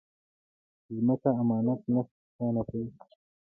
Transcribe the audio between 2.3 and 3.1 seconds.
خیانتوي